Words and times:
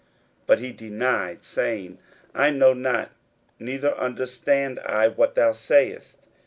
41:014:068 0.01 0.09
But 0.47 0.57
he 0.61 0.71
denied, 0.71 1.45
saying, 1.45 1.97
I 2.33 2.49
know 2.49 2.73
not, 2.73 3.11
neither 3.59 3.95
understand 3.99 4.79
I 4.79 5.09
what 5.09 5.35
thou 5.35 5.51
sayest. 5.51 6.17